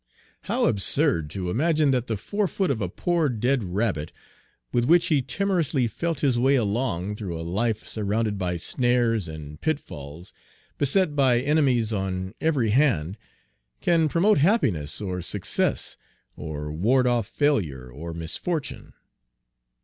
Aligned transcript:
How 0.45 0.65
absurd 0.65 1.29
to 1.29 1.51
imagine 1.51 1.91
that 1.91 2.07
the 2.07 2.17
fore 2.17 2.47
foot 2.47 2.71
of 2.71 2.81
a 2.81 2.89
poor 2.89 3.29
dead 3.29 3.63
rabbit, 3.63 4.11
with 4.73 4.85
which 4.85 5.09
he 5.09 5.21
timorously 5.21 5.85
felt 5.87 6.21
his 6.21 6.39
way 6.39 6.55
along 6.55 7.15
through 7.15 7.39
a 7.39 7.45
life 7.45 7.87
surrounded 7.87 8.39
by 8.39 8.57
snares 8.57 9.27
and 9.27 9.61
pitfalls, 9.61 10.33
beset 10.79 11.15
by 11.15 11.39
enemies 11.39 11.93
on 11.93 12.33
every 12.41 12.71
hand, 12.71 13.15
can 13.79 14.09
promote 14.09 14.39
happiness 14.39 15.01
or 15.01 15.21
success, 15.21 15.97
or 16.35 16.71
ward 16.71 17.05
off 17.05 17.27
failure 17.27 17.87
or 17.91 18.11
misfortune!" 18.11 18.93